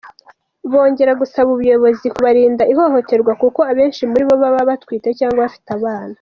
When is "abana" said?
5.77-6.09